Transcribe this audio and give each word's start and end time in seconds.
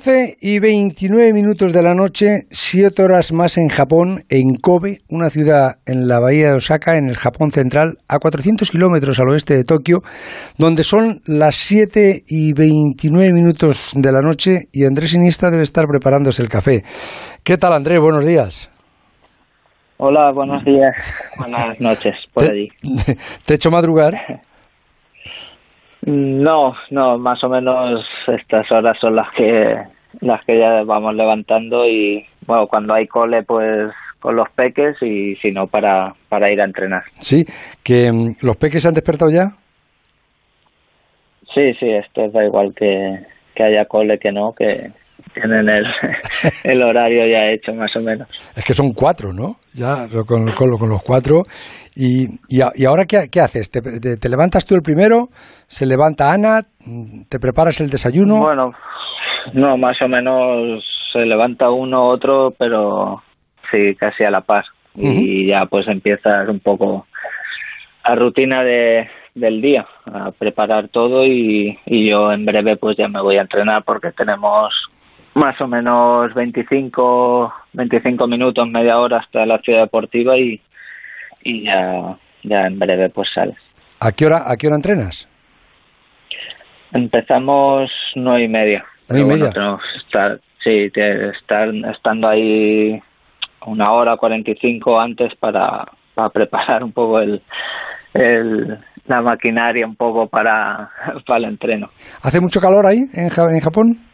12 0.00 0.38
y 0.40 0.60
29 0.60 1.34
minutos 1.34 1.74
de 1.74 1.82
la 1.82 1.94
noche, 1.94 2.44
7 2.50 3.02
horas 3.02 3.34
más 3.34 3.58
en 3.58 3.68
Japón, 3.68 4.22
en 4.30 4.54
Kobe, 4.54 5.00
una 5.10 5.28
ciudad 5.28 5.72
en 5.84 6.08
la 6.08 6.18
bahía 6.18 6.48
de 6.48 6.56
Osaka, 6.56 6.96
en 6.96 7.10
el 7.10 7.16
Japón 7.16 7.50
central, 7.50 7.96
a 8.08 8.18
400 8.18 8.70
kilómetros 8.70 9.20
al 9.20 9.28
oeste 9.28 9.56
de 9.56 9.64
Tokio, 9.64 10.00
donde 10.56 10.84
son 10.84 11.20
las 11.26 11.56
7 11.56 12.22
y 12.26 12.54
29 12.54 13.34
minutos 13.34 13.92
de 13.94 14.10
la 14.10 14.22
noche 14.22 14.60
y 14.72 14.86
Andrés 14.86 15.12
Iniesta 15.12 15.50
debe 15.50 15.64
estar 15.64 15.84
preparándose 15.86 16.40
el 16.40 16.48
café. 16.48 16.82
¿Qué 17.44 17.58
tal, 17.58 17.74
Andrés? 17.74 18.00
Buenos 18.00 18.24
días. 18.24 18.70
Hola, 19.98 20.32
buenos 20.32 20.64
días. 20.64 20.96
Buenas 21.36 21.78
noches, 21.78 22.14
por 22.32 22.44
allí. 22.44 22.70
¿Te 23.44 23.52
he 23.52 23.56
hecho 23.56 23.70
madrugar? 23.70 24.14
No, 26.06 26.74
no, 26.90 27.18
más 27.18 27.42
o 27.44 27.48
menos 27.48 28.04
estas 28.26 28.70
horas 28.72 28.96
son 29.00 29.16
las 29.16 29.30
que 29.32 29.76
las 30.20 30.44
que 30.44 30.58
ya 30.58 30.82
vamos 30.82 31.14
levantando 31.14 31.86
y 31.86 32.26
bueno, 32.46 32.66
cuando 32.66 32.94
hay 32.94 33.06
cole 33.06 33.42
pues 33.42 33.92
con 34.18 34.36
los 34.36 34.50
peques 34.50 35.00
y 35.02 35.36
si 35.36 35.50
no 35.50 35.66
para, 35.66 36.14
para 36.28 36.50
ir 36.50 36.60
a 36.60 36.64
entrenar. 36.64 37.02
Sí, 37.20 37.46
que 37.82 38.10
mm, 38.12 38.36
los 38.42 38.56
peques 38.56 38.82
se 38.82 38.88
han 38.88 38.94
despertado 38.94 39.30
ya. 39.30 39.52
Sí, 41.54 41.74
sí, 41.74 41.90
esto 41.90 42.28
da 42.28 42.44
igual 42.44 42.74
que, 42.74 43.26
que 43.54 43.62
haya 43.62 43.84
cole 43.86 44.18
que 44.18 44.30
no, 44.30 44.52
que, 44.52 44.90
tienen 45.34 45.68
el, 45.68 45.84
el, 46.64 46.82
horario 46.82 47.26
ya 47.26 47.50
hecho 47.50 47.72
más 47.72 47.94
o 47.96 48.00
menos. 48.00 48.28
Es 48.56 48.64
que 48.64 48.74
son 48.74 48.92
cuatro, 48.92 49.32
¿no? 49.32 49.56
Ya 49.72 50.06
con, 50.26 50.46
con, 50.52 50.76
con 50.76 50.88
los 50.88 51.02
cuatro. 51.02 51.42
¿Y, 51.94 52.26
y, 52.48 52.60
y 52.74 52.84
ahora 52.84 53.04
qué, 53.08 53.28
qué 53.30 53.40
haces? 53.40 53.70
¿Te, 53.70 53.80
¿Te, 53.80 54.16
te, 54.16 54.28
levantas 54.28 54.64
tú 54.66 54.74
el 54.74 54.82
primero? 54.82 55.28
¿Se 55.66 55.86
levanta 55.86 56.32
Ana? 56.32 56.62
¿Te 57.28 57.38
preparas 57.38 57.80
el 57.80 57.90
desayuno? 57.90 58.38
Bueno, 58.40 58.72
no, 59.54 59.76
más 59.76 60.00
o 60.02 60.08
menos 60.08 60.84
se 61.12 61.20
levanta 61.20 61.70
uno 61.70 62.08
otro, 62.08 62.52
pero 62.58 63.22
sí, 63.70 63.94
casi 63.98 64.24
a 64.24 64.30
la 64.30 64.40
par. 64.42 64.64
Uh 64.94 65.02
-huh. 65.02 65.22
Y 65.22 65.46
ya 65.48 65.66
pues 65.66 65.86
empiezas 65.88 66.48
un 66.48 66.60
poco 66.60 67.06
la 68.04 68.14
rutina 68.16 68.62
de, 68.64 69.08
del 69.34 69.60
día, 69.60 69.86
a 70.06 70.32
preparar 70.32 70.88
todo 70.88 71.24
y, 71.24 71.78
y 71.86 72.10
yo 72.10 72.32
en 72.32 72.44
breve 72.44 72.76
pues 72.76 72.96
ya 72.96 73.08
me 73.08 73.22
voy 73.22 73.36
a 73.36 73.42
entrenar 73.42 73.84
porque 73.84 74.10
tenemos 74.12 74.72
más 75.40 75.58
o 75.60 75.66
menos 75.66 76.32
25, 76.34 77.52
25 77.72 78.26
minutos, 78.26 78.68
media 78.68 78.98
hora 78.98 79.18
hasta 79.18 79.46
la 79.46 79.58
ciudad 79.58 79.80
deportiva 79.80 80.36
y, 80.36 80.60
y 81.42 81.64
ya, 81.64 82.14
ya 82.42 82.66
en 82.66 82.78
breve 82.78 83.08
pues 83.08 83.28
sales. 83.34 83.56
¿A 84.00 84.12
qué 84.12 84.26
hora, 84.26 84.44
a 84.46 84.56
qué 84.56 84.66
hora 84.66 84.76
entrenas? 84.76 85.28
Empezamos 86.92 87.90
nueve 88.16 88.44
y 88.44 88.48
media. 88.48 88.84
¿Nueve 89.08 89.24
y 89.24 89.28
media? 89.28 89.50
Bueno, 89.54 89.78
estar, 89.96 90.38
sí, 90.62 90.90
estar, 90.94 91.74
estando 91.90 92.28
ahí 92.28 93.00
una 93.64 93.92
hora, 93.92 94.18
45 94.18 95.00
antes 95.00 95.32
para, 95.40 95.86
para 96.14 96.28
preparar 96.28 96.84
un 96.84 96.92
poco 96.92 97.18
el, 97.18 97.40
el, 98.12 98.78
la 99.06 99.22
maquinaria 99.22 99.86
un 99.86 99.96
poco 99.96 100.26
para, 100.26 100.90
para 101.26 101.38
el 101.38 101.44
entreno. 101.46 101.88
¿Hace 102.22 102.40
mucho 102.42 102.60
calor 102.60 102.86
ahí 102.86 102.98
en, 103.14 103.24
en 103.24 103.60
Japón? 103.60 104.09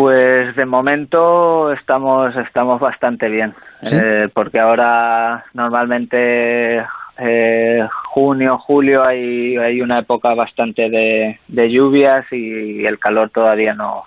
Pues 0.00 0.56
de 0.56 0.64
momento 0.64 1.70
estamos 1.74 2.34
estamos 2.34 2.80
bastante 2.80 3.28
bien, 3.28 3.52
¿Sí? 3.82 3.94
eh, 4.02 4.28
porque 4.32 4.58
ahora 4.58 5.44
normalmente 5.52 6.78
eh, 7.18 7.86
junio, 8.06 8.56
julio 8.56 9.04
hay, 9.04 9.58
hay 9.58 9.82
una 9.82 9.98
época 9.98 10.32
bastante 10.34 10.88
de, 10.88 11.38
de 11.48 11.70
lluvias 11.70 12.24
y 12.32 12.86
el 12.86 12.98
calor 12.98 13.28
todavía 13.28 13.74
no, 13.74 14.04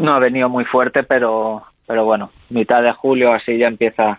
no 0.00 0.14
ha 0.14 0.18
venido 0.18 0.48
muy 0.48 0.64
fuerte, 0.64 1.04
pero 1.04 1.62
pero 1.86 2.04
bueno, 2.04 2.30
mitad 2.50 2.82
de 2.82 2.92
julio 2.94 3.32
así 3.32 3.56
ya 3.56 3.68
empieza 3.68 4.18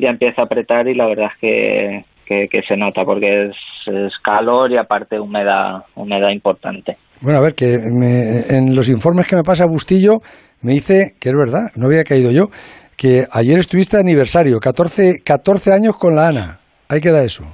ya 0.00 0.08
empieza 0.08 0.42
a 0.42 0.46
apretar 0.46 0.88
y 0.88 0.96
la 0.96 1.06
verdad 1.06 1.28
es 1.32 1.40
que, 1.40 2.04
que, 2.26 2.48
que 2.50 2.62
se 2.62 2.76
nota 2.76 3.04
porque 3.04 3.50
es, 3.50 3.56
es, 3.86 4.12
calor 4.20 4.72
y 4.72 4.78
aparte 4.78 5.20
humedad 5.20 5.84
humedad 5.94 6.30
importante. 6.30 6.96
Bueno, 7.22 7.38
a 7.38 7.42
ver, 7.42 7.54
que 7.54 7.78
me, 7.98 8.40
en 8.50 8.74
los 8.74 8.90
informes 8.90 9.26
que 9.26 9.36
me 9.36 9.42
pasa 9.42 9.64
Bustillo 9.66 10.18
me 10.66 10.72
dice 10.72 11.14
que 11.20 11.28
es 11.28 11.36
verdad, 11.36 11.70
no 11.76 11.86
había 11.86 12.02
caído 12.02 12.32
yo, 12.32 12.50
que 12.96 13.26
ayer 13.30 13.56
estuviste 13.56 13.96
de 13.96 14.02
aniversario, 14.02 14.58
14, 14.58 15.22
14 15.24 15.72
años 15.72 15.96
con 15.96 16.16
la 16.16 16.26
Ana. 16.26 16.58
Ahí 16.88 17.00
queda 17.00 17.22
eso. 17.22 17.44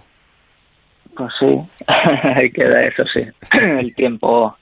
Pues 1.14 1.30
sí, 1.38 1.84
ahí 1.86 2.50
queda 2.50 2.84
eso, 2.84 3.04
sí. 3.12 3.20
El 3.58 3.94
tiempo 3.94 4.56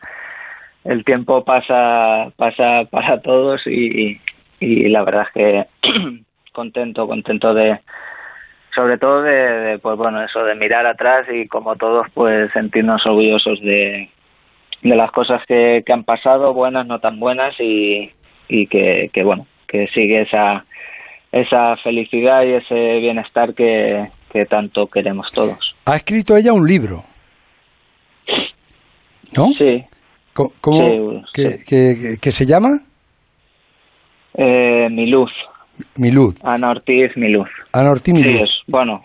el 0.83 1.05
tiempo 1.05 1.45
pasa 1.45 2.33
pasa 2.37 2.85
para 2.91 3.21
todos 3.21 3.61
y, 3.67 4.19
y 4.61 4.89
la 4.89 5.05
verdad 5.05 5.27
es 5.29 5.33
que 5.35 5.65
contento, 6.53 7.07
contento 7.07 7.53
de 7.55 7.79
sobre 8.75 8.97
todo 8.97 9.23
de, 9.23 9.31
de, 9.31 9.79
pues 9.79 9.97
bueno, 9.99 10.25
eso 10.25 10.43
de 10.43 10.55
mirar 10.55 10.87
atrás 10.87 11.27
y 11.31 11.47
como 11.49 11.77
todos 11.77 12.07
pues 12.15 12.51
sentirnos 12.53 13.05
orgullosos 13.05 13.61
de 13.61 14.09
de 14.83 14.97
las 14.97 15.13
cosas 15.13 15.43
que, 15.47 15.83
que 15.85 15.93
han 15.93 16.05
pasado, 16.05 16.55
buenas, 16.55 16.87
no 16.87 16.99
tan 17.01 17.21
buenas 17.21 17.55
y, 17.61 18.11
y 18.51 18.67
que, 18.67 19.09
que 19.13 19.23
bueno, 19.23 19.47
que 19.67 19.87
sigue 19.95 20.23
esa 20.23 20.65
esa 21.33 21.77
felicidad 21.77 22.43
y 22.43 22.55
ese 22.55 22.99
bienestar 22.99 23.55
que, 23.55 24.09
que 24.33 24.45
tanto 24.47 24.89
queremos 24.89 25.31
todos. 25.33 25.77
Ha 25.87 25.97
escrito 25.97 26.37
ella 26.37 26.53
un 26.53 26.67
libro. 26.67 27.05
¿No? 29.37 29.47
Sí. 29.57 29.85
¿Cómo, 30.33 30.53
cómo 30.61 31.13
sí, 31.13 31.23
que, 31.33 31.51
sí. 31.51 31.65
Que, 31.65 32.17
que, 32.21 32.31
se 32.33 32.47
llama? 32.47 32.81
Eh, 34.35 34.89
Mi 34.91 35.07
Luz. 35.07 35.31
Mi 35.97 36.11
Luz. 36.11 36.35
Ana 36.45 36.71
Ortiz, 36.71 37.17
Mi 37.17 37.29
Luz. 37.29 37.49
Ana 37.73 37.91
Ortiz, 37.91 38.13
Mi 38.13 38.23
sí, 38.23 38.29
Luz. 38.29 38.43
Es, 38.43 38.53
bueno, 38.67 39.05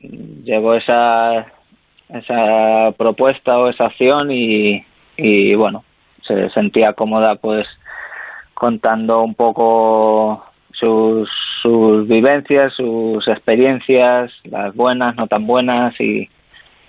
llegó 0.00 0.74
esa, 0.74 1.46
esa 2.08 2.92
propuesta 2.96 3.58
o 3.58 3.68
esa 3.68 3.86
acción 3.86 4.30
y, 4.30 4.82
y 5.18 5.54
bueno, 5.54 5.84
se 6.26 6.48
sentía 6.50 6.94
cómoda 6.94 7.34
pues 7.36 7.66
contando 8.58 9.22
un 9.22 9.34
poco 9.34 10.44
sus, 10.72 11.28
sus 11.62 12.08
vivencias, 12.08 12.72
sus 12.74 13.26
experiencias, 13.28 14.32
las 14.44 14.74
buenas, 14.74 15.16
no 15.16 15.28
tan 15.28 15.46
buenas 15.46 15.94
y, 16.00 16.28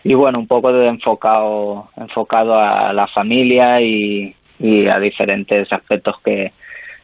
y 0.03 0.13
bueno, 0.15 0.39
un 0.39 0.47
poco 0.47 0.73
de 0.73 0.87
enfocado, 0.87 1.89
enfocado 1.95 2.57
a 2.57 2.91
la 2.91 3.07
familia 3.07 3.79
y, 3.81 4.35
y 4.59 4.87
a 4.87 4.99
diferentes 4.99 5.71
aspectos 5.71 6.15
que, 6.25 6.51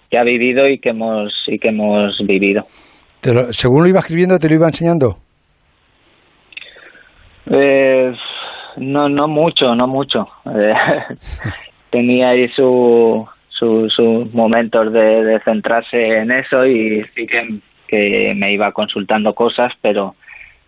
que, 0.10 0.18
ha 0.18 0.24
vivido 0.24 0.68
y 0.68 0.80
que 0.80 0.90
hemos, 0.90 1.32
y 1.48 1.60
que 1.60 1.70
hemos 1.70 2.18
vivido. 2.26 2.64
Lo, 3.24 3.54
según 3.54 3.84
lo 3.84 3.90
iba 3.90 4.00
escribiendo, 4.00 4.40
¿te 4.40 4.50
lo 4.50 4.56
iba 4.56 4.68
enseñando? 4.68 5.18
Eh, 7.52 8.14
no, 8.78 9.10
no 9.10 9.28
mucho, 9.28 9.76
no 9.76 9.86
mucho. 9.86 10.28
Eh, 10.46 10.74
tenía 11.92 12.30
ahí 12.30 12.48
su, 12.50 13.28
sus 13.58 13.94
su 13.94 14.30
momentos 14.34 14.92
de, 14.92 15.24
de, 15.24 15.40
centrarse 15.42 16.18
en 16.18 16.32
eso 16.32 16.66
y 16.66 17.04
sí 17.16 17.26
que, 17.26 17.60
que, 17.88 18.34
me 18.36 18.52
iba 18.52 18.72
consultando 18.72 19.34
cosas, 19.34 19.72
pero, 19.82 20.16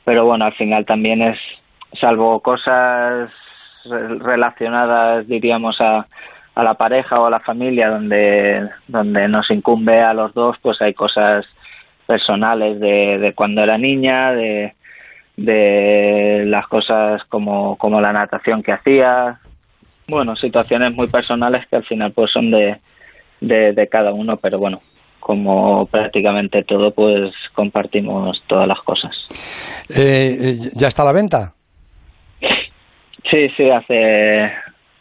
pero 0.06 0.26
bueno, 0.26 0.46
al 0.46 0.54
final 0.54 0.86
también 0.86 1.22
es, 1.22 1.38
salvo 2.00 2.40
cosas 2.40 3.30
relacionadas, 3.86 5.28
diríamos, 5.28 5.80
a, 5.82 6.08
a 6.56 6.64
la 6.64 6.74
pareja 6.76 7.20
o 7.20 7.26
a 7.26 7.30
la 7.30 7.40
familia, 7.40 7.90
donde, 7.90 8.70
donde 8.88 9.28
nos 9.28 9.50
incumbe 9.52 10.02
a 10.02 10.14
los 10.14 10.34
dos, 10.34 10.58
pues 10.62 10.82
hay 10.82 10.94
cosas 10.94 11.46
personales 12.06 12.80
de, 12.80 13.18
de 13.20 13.34
cuando 13.34 13.62
era 13.62 13.78
niña, 13.78 14.32
de, 14.32 14.74
de 15.36 16.44
las 16.48 16.68
cosas 16.68 17.22
como, 17.26 17.78
como 17.78 18.02
la 18.02 18.14
natación 18.14 18.64
que 18.64 18.72
hacía, 18.72 19.40
bueno, 20.08 20.36
situaciones 20.36 20.94
muy 20.94 21.08
personales 21.08 21.66
que 21.70 21.76
al 21.76 21.86
final 21.86 22.12
pues 22.14 22.32
son 22.32 22.52
de, 22.52 22.78
de, 23.42 23.74
de, 23.74 23.88
cada 23.88 24.14
uno, 24.14 24.38
pero 24.38 24.58
bueno, 24.58 24.80
como 25.20 25.86
prácticamente 25.88 26.64
todo, 26.64 26.92
pues 26.92 27.34
compartimos 27.54 28.42
todas 28.48 28.68
las 28.68 28.80
cosas. 28.80 29.16
Eh, 29.90 30.56
¿Ya 30.76 30.88
está 30.88 31.04
a 31.04 31.06
la 31.06 31.14
venta? 31.14 31.54
Sí, 33.30 33.50
sí, 33.58 33.70
hace, 33.70 34.46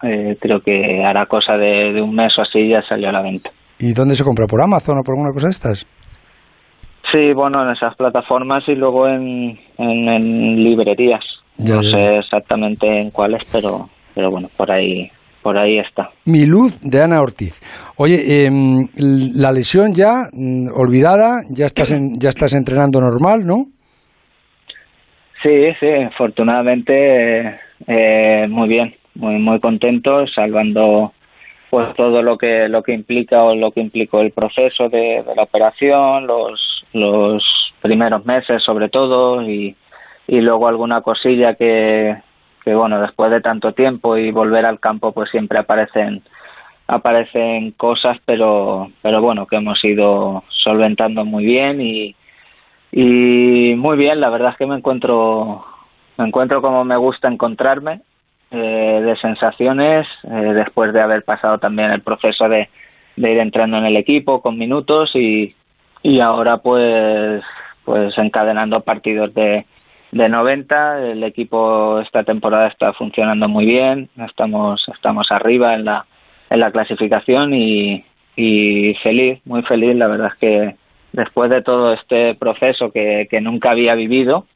eh, 0.03 0.37
creo 0.41 0.61
que 0.61 1.05
hará 1.05 1.27
cosa 1.27 1.57
de, 1.57 1.93
de, 1.93 2.03
un 2.03 2.15
mes 2.15 2.37
o 2.39 2.43
así 2.43 2.69
ya 2.69 2.83
salió 2.83 3.09
a 3.09 3.13
la 3.13 3.23
venta. 3.23 3.51
¿Y 3.79 3.93
dónde 3.93 4.15
se 4.15 4.25
compra? 4.25 4.47
¿Por 4.47 4.61
Amazon 4.61 4.99
o 4.99 5.03
por 5.03 5.15
alguna 5.15 5.33
cosa 5.33 5.47
de 5.47 5.53
estas? 5.53 5.87
Sí, 7.13 7.33
bueno, 7.33 7.63
en 7.63 7.71
esas 7.71 7.95
plataformas 7.95 8.65
y 8.67 8.75
luego 8.75 9.07
en, 9.07 9.59
en, 9.79 10.09
en 10.09 10.65
librerías. 10.65 11.25
Ya, 11.59 11.77
no 11.77 11.83
sé 11.83 12.19
exactamente 12.19 12.87
en 12.87 13.11
cuáles, 13.11 13.45
pero, 13.51 13.89
pero 14.17 14.31
bueno, 14.31 14.49
por 14.57 14.73
ahí, 14.73 15.11
por 15.43 15.59
ahí 15.59 15.79
está. 15.79 16.09
Mi 16.25 16.47
luz 16.47 16.81
de 16.81 17.03
Ana 17.03 17.21
Ortiz. 17.21 17.61
Oye, 17.97 18.47
eh, 18.47 18.51
la 18.97 19.53
lesión 19.53 19.93
ya 19.93 20.31
mm, 20.33 20.69
olvidada, 20.75 21.43
ya 21.51 21.67
estás, 21.67 21.93
en, 21.93 22.15
ya 22.19 22.31
estás 22.31 22.55
entrenando 22.55 22.99
normal, 22.99 23.47
¿no? 23.47 23.67
Sí, 25.43 25.67
sí, 25.79 25.87
afortunadamente 25.87 27.59
eh, 27.87 28.47
muy 28.49 28.69
bien, 28.69 28.95
muy 29.15 29.39
muy 29.39 29.61
contento, 29.61 30.27
salvando 30.35 31.13
pues 31.69 31.95
todo 31.95 32.23
lo 32.23 32.39
que 32.39 32.69
lo 32.71 32.83
que 32.83 32.95
implica 32.95 33.43
o 33.43 33.55
lo 33.55 33.71
que 33.71 33.83
implicó 33.83 34.23
el 34.23 34.31
proceso 34.31 34.89
de, 34.89 35.23
la 35.37 35.43
operación, 35.43 36.27
los 36.27 36.59
los 36.95 37.45
primeros 37.83 38.25
meses 38.25 38.63
sobre 38.65 38.89
todo 38.89 39.43
y, 39.43 39.77
y 40.27 40.41
luego 40.41 40.69
alguna 40.69 41.03
cosilla 41.03 41.55
que, 41.55 42.17
que 42.67 42.75
bueno 42.75 43.01
después 43.01 43.31
de 43.31 43.41
tanto 43.41 43.73
tiempo 43.73 44.19
y 44.19 44.31
volver 44.31 44.67
al 44.67 44.81
campo 44.81 45.13
pues 45.13 45.31
siempre 45.31 45.59
aparecen 45.59 46.23
aparecen 46.89 47.71
cosas 47.71 48.19
pero 48.27 48.91
pero 49.01 49.23
bueno 49.23 49.47
que 49.47 49.57
hemos 49.57 49.83
ido 49.85 50.45
solventando 50.51 51.25
muy 51.25 51.47
bien 51.47 51.81
y 51.81 52.15
y 52.93 53.75
muy 53.77 53.99
bien. 53.99 54.21
La 54.21 54.31
verdad 54.31 54.53
es 54.53 54.57
que 54.57 54.67
me 54.67 54.77
encuentro 54.77 55.65
me 56.17 56.27
encuentro 56.27 56.63
como 56.63 56.83
me 56.85 56.97
gusta 56.97 57.29
encontrarme 57.29 58.01
eh, 58.51 59.03
de 59.05 59.17
sensaciones 59.19 60.07
eh, 60.25 60.53
después 60.55 60.95
de 60.95 61.03
haber 61.03 61.23
pasado 61.23 61.59
también 61.59 61.91
el 61.91 62.01
proceso 62.01 62.49
de, 62.49 62.71
ir 63.17 63.39
entrando 63.39 63.77
en 63.77 63.85
el 63.85 63.97
equipo 63.97 64.41
con 64.41 64.57
minutos 64.57 65.11
y, 65.15 65.55
y 66.03 66.21
ahora 66.21 66.59
pues 66.59 67.43
pues 67.85 68.17
encadenando 68.17 68.81
partidos 68.81 69.35
de, 69.35 69.67
de 70.13 70.29
90 70.29 71.11
el 71.11 71.25
equipo 71.25 72.01
esta 72.01 72.23
temporada 72.25 72.69
está 72.69 72.93
funcionando 72.93 73.49
muy 73.49 73.67
bien 73.67 74.09
estamos 74.29 74.83
estamos 74.95 75.27
arriba 75.31 75.75
en 75.75 75.85
la 75.85 76.07
en 76.51 76.61
la 76.61 76.71
clasificación 76.71 77.55
y, 77.55 78.05
y 78.37 78.95
feliz 79.03 79.41
muy 79.45 79.63
feliz 79.63 79.97
la 79.97 80.07
verdad 80.07 80.33
es 80.33 80.39
que 80.39 80.77
después 81.13 81.51
de 81.51 81.63
todo 81.63 81.93
este 81.93 82.35
proceso 82.35 82.91
que, 82.93 83.27
que 83.31 83.41
nunca 83.41 83.71
había 83.71 83.95
vivido 83.95 84.47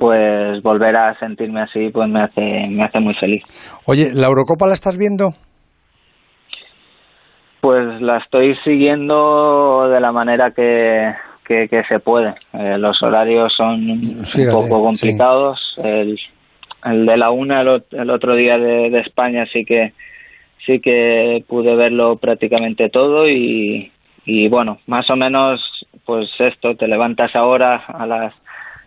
pues 0.00 0.62
volver 0.62 0.96
a 0.96 1.18
sentirme 1.18 1.60
así 1.60 1.90
pues 1.90 2.08
me 2.08 2.22
hace 2.22 2.66
me 2.68 2.84
hace 2.84 3.00
muy 3.00 3.14
feliz. 3.16 3.42
Oye, 3.84 4.10
¿la 4.14 4.28
Eurocopa 4.28 4.66
la 4.66 4.72
estás 4.72 4.96
viendo? 4.96 5.34
Pues 7.60 8.00
la 8.00 8.16
estoy 8.16 8.56
siguiendo 8.64 9.90
de 9.90 10.00
la 10.00 10.10
manera 10.10 10.52
que, 10.52 11.12
que, 11.68 11.82
se 11.88 11.98
puede. 11.98 12.34
Eh, 12.52 12.78
los 12.78 13.02
horarios 13.02 13.52
son 13.56 13.90
un 13.90 14.24
poco 14.52 14.82
complicados. 14.84 15.58
El, 15.82 16.18
el, 16.84 17.06
de 17.06 17.16
la 17.16 17.30
una 17.30 17.62
el, 17.62 18.10
otro 18.10 18.34
día 18.36 18.56
de, 18.58 18.90
de, 18.90 19.00
España 19.00 19.46
sí 19.52 19.64
que 19.64 19.92
sí 20.64 20.80
que 20.80 21.42
pude 21.48 21.74
verlo 21.74 22.16
prácticamente 22.16 22.88
todo 22.88 23.28
y, 23.28 23.90
y 24.24 24.48
bueno, 24.48 24.78
más 24.86 25.10
o 25.10 25.16
menos 25.16 25.60
pues 26.04 26.28
esto, 26.38 26.76
te 26.76 26.86
levantas 26.86 27.34
ahora 27.34 27.76
a 27.86 28.06
las 28.06 28.34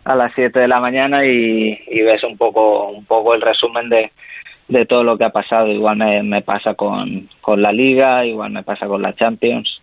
a 0.04 0.14
las 0.14 0.32
7 0.34 0.58
de 0.58 0.68
la 0.68 0.80
mañana 0.80 1.24
y, 1.24 1.78
ves 2.02 2.22
un 2.24 2.36
poco 2.36 2.88
un 2.88 3.04
poco 3.04 3.34
el 3.34 3.40
resumen 3.40 3.88
de, 3.88 4.10
de 4.68 4.86
todo 4.86 5.02
lo 5.02 5.18
que 5.18 5.24
ha 5.24 5.30
pasado. 5.30 5.68
Igual 5.68 5.96
me, 5.96 6.22
me 6.22 6.42
pasa 6.42 6.74
con, 6.74 7.28
con 7.40 7.60
la 7.60 7.72
Liga, 7.72 8.24
igual 8.24 8.52
me 8.52 8.62
pasa 8.62 8.86
con 8.86 9.02
la 9.02 9.14
Champions. 9.14 9.73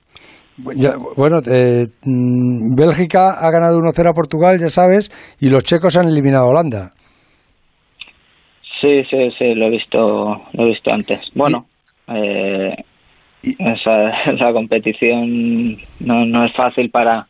Bueno, 0.57 1.39
eh, 1.51 1.87
mm, 2.03 2.75
Bélgica 2.75 3.39
ha 3.39 3.51
ganado 3.51 3.79
1-0 3.79 4.09
a 4.09 4.13
Portugal, 4.13 4.59
ya 4.59 4.69
sabes, 4.69 5.09
y 5.39 5.49
los 5.49 5.63
checos 5.63 5.97
han 5.97 6.07
eliminado 6.07 6.45
a 6.45 6.49
Holanda. 6.49 6.89
Sí, 8.81 9.03
sí, 9.09 9.29
sí, 9.37 9.53
lo 9.53 9.67
he 9.67 9.69
visto, 9.69 10.41
lo 10.53 10.63
he 10.63 10.69
visto 10.69 10.91
antes. 10.91 11.31
Bueno, 11.35 11.65
eh, 12.07 12.75
esa, 13.43 14.09
esa 14.31 14.53
competición 14.53 15.77
no, 15.99 16.25
no 16.25 16.45
es 16.45 16.55
fácil 16.55 16.89
para 16.89 17.27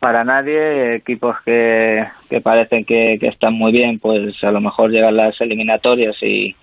para 0.00 0.24
nadie. 0.24 0.96
Equipos 0.96 1.36
que, 1.44 2.04
que 2.30 2.40
parecen 2.40 2.84
que, 2.84 3.18
están 3.20 3.54
muy 3.54 3.72
bien, 3.72 3.98
pues 3.98 4.42
a 4.42 4.50
lo 4.50 4.60
mejor 4.60 4.90
llegan 4.90 5.16
las 5.16 5.40
eliminatorias 5.40 6.16
y, 6.22 6.54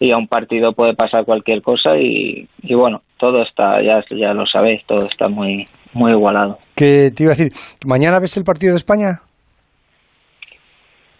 y 0.00 0.10
a 0.10 0.16
un 0.16 0.28
partido 0.28 0.72
puede 0.72 0.94
pasar 0.94 1.24
cualquier 1.24 1.62
cosa 1.62 1.96
y, 1.96 2.46
y 2.62 2.74
bueno, 2.74 3.02
todo 3.24 3.42
está, 3.42 3.80
ya, 3.80 4.04
ya 4.10 4.34
lo 4.34 4.44
sabéis, 4.44 4.84
todo 4.84 5.06
está 5.06 5.28
muy, 5.28 5.66
muy 5.94 6.12
igualado. 6.12 6.58
¿Qué 6.74 7.10
te 7.10 7.22
iba 7.22 7.32
a 7.32 7.36
decir? 7.36 7.52
¿Mañana 7.86 8.18
ves 8.18 8.36
el 8.36 8.44
partido 8.44 8.72
de 8.72 8.76
España? 8.76 9.22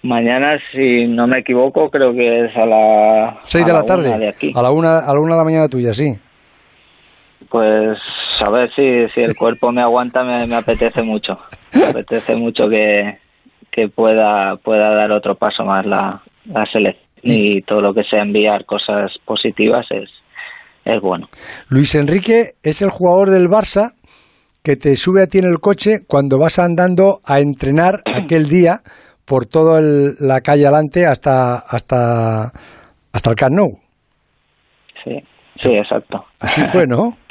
Mañana, 0.03 0.59
si 0.71 1.07
no 1.07 1.27
me 1.27 1.39
equivoco, 1.39 1.89
creo 1.89 2.13
que 2.13 2.45
es 2.45 2.57
a 2.59 2.67
las 2.67 3.37
6 3.45 3.65
de 3.65 3.73
la, 3.73 3.85
tarde. 3.85 4.13
A 4.55 4.61
la 4.61 4.71
una, 4.71 4.99
a 4.99 5.15
la 5.15 5.19
una 5.19 5.33
de 5.33 5.39
la 5.39 5.45
mañana 5.45 5.69
tuya, 5.71 5.95
sí. 5.95 6.13
Pues 7.49 7.99
a 8.39 8.51
ver 8.51 8.71
si, 8.75 9.09
si 9.09 9.23
el 9.23 9.35
cuerpo 9.35 9.73
me 9.73 9.81
aguanta, 9.81 10.25
me, 10.25 10.47
me 10.47 10.57
apetece 10.57 11.03
mucho. 11.03 11.39
Me 11.73 11.87
apetece 11.87 12.35
mucho 12.35 12.69
que, 12.69 13.17
que 13.71 13.89
pueda, 13.89 14.57
pueda 14.57 14.95
dar 14.95 15.11
otro 15.11 15.37
paso 15.37 15.65
más 15.65 15.87
la, 15.87 16.21
la 16.45 16.67
selección 16.67 17.03
y 17.23 17.63
todo 17.63 17.81
lo 17.81 17.95
que 17.95 18.05
sea 18.05 18.21
enviar 18.21 18.67
cosas 18.67 19.11
positivas 19.25 19.87
es, 19.91 20.11
es 20.85 21.01
bueno. 21.01 21.29
Luis 21.69 21.95
Enrique 21.95 22.53
es 22.63 22.83
el 22.83 22.91
jugador 22.91 23.31
del 23.31 23.49
Barça 23.49 23.93
que 24.63 24.77
te 24.77 24.97
sube 24.97 25.23
a 25.23 25.27
ti 25.27 25.39
en 25.39 25.45
el 25.45 25.61
coche 25.61 25.99
cuando 26.07 26.39
vas 26.39 26.59
andando 26.59 27.21
a 27.25 27.41
entrenar 27.41 28.03
aquel 28.15 28.49
día 28.49 28.81
por 29.27 29.47
toda 29.47 29.81
la 30.21 30.41
calle 30.41 30.67
adelante 30.67 31.07
hasta 31.07 31.57
hasta 31.59 32.53
hasta 33.13 33.31
el 33.31 33.37
Camp 33.37 33.79
Sí, 35.05 35.23
sí, 35.61 35.73
exacto. 35.75 36.25
Así 36.41 36.65
fue, 36.67 36.87
¿no? 36.87 37.17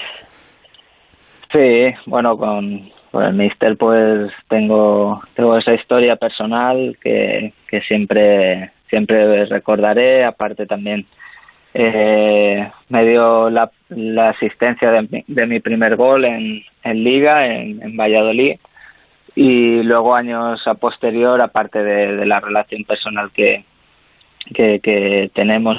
Sí, 1.51 1.93
bueno, 2.07 2.35
con, 2.35 2.65
el 2.65 3.33
Mister 3.35 3.77
pues 3.77 4.31
tengo, 4.49 5.21
tengo 5.35 5.55
esa 5.55 5.75
historia 5.75 6.15
personal 6.15 6.97
que, 6.99 7.53
que 7.67 7.79
siempre, 7.81 8.71
siempre 8.89 9.45
recordaré, 9.45 10.25
aparte 10.25 10.65
también 10.65 11.05
eh, 11.73 12.71
me 12.89 13.05
dio 13.05 13.49
la, 13.49 13.71
la 13.89 14.29
asistencia 14.29 14.91
de 14.91 15.01
mi, 15.03 15.23
de 15.27 15.45
mi, 15.47 15.59
primer 15.59 15.95
gol 15.95 16.25
en, 16.25 16.63
Liga, 16.83 17.47
en, 17.47 17.97
Valladolid, 17.97 18.57
y 19.35 19.81
luego 19.81 20.15
años 20.15 20.61
a 20.67 20.75
posterior, 20.75 21.41
aparte 21.41 21.79
de, 21.79 22.25
la 22.25 22.39
relación 22.39 22.83
personal 22.83 23.31
que, 23.33 23.65
que, 24.53 24.79
que, 24.81 25.31
tenemos, 25.33 25.77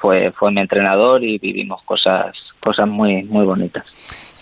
fue, 0.00 0.32
fue 0.32 0.52
mi 0.52 0.60
entrenador 0.60 1.24
y 1.24 1.38
vivimos 1.38 1.82
cosas, 1.84 2.36
cosas 2.60 2.88
muy, 2.88 3.22
muy 3.24 3.44
bonitas. 3.46 3.84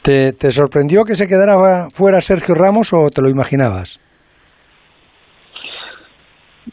¿Te, 0.04 0.50
sorprendió 0.50 1.04
que 1.04 1.14
se 1.14 1.26
quedara 1.26 1.88
fuera 1.90 2.20
Sergio 2.20 2.54
Ramos 2.54 2.92
o 2.92 3.08
te 3.08 3.22
lo 3.22 3.30
imaginabas? 3.30 3.98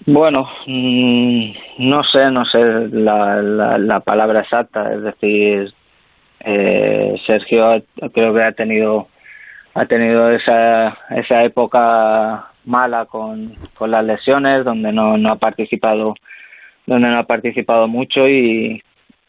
Bueno, 0.05 0.49
mm, 0.67 1.51
no 1.79 2.03
sé, 2.03 2.31
no 2.31 2.45
sé 2.45 2.59
la, 2.91 3.41
la, 3.77 3.99
palabra 3.99 4.41
exacta, 4.41 4.93
es 4.93 5.03
decir, 5.03 5.73
eh, 6.39 7.15
Sergio 7.25 7.83
creo 8.13 8.33
que 8.33 8.43
ha 8.43 8.51
tenido 8.53 9.07
ha 9.73 9.85
tenido 9.85 10.31
esa 10.31 10.97
esa 11.11 11.43
época 11.43 12.51
mala 12.65 13.05
con, 13.05 13.53
con 13.75 13.91
las 13.91 14.03
lesiones 14.05 14.65
donde 14.65 14.91
no, 14.91 15.17
no 15.17 15.31
ha 15.31 15.35
participado 15.37 16.15
donde 16.85 17.07
no 17.09 17.19
ha 17.19 17.23
participado 17.23 17.87
mucho 17.87 18.27
y, 18.27 18.81